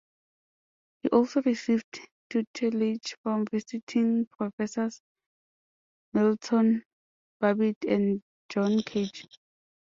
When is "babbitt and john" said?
7.39-8.81